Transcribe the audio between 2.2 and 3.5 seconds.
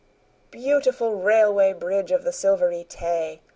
the Silvery Tay!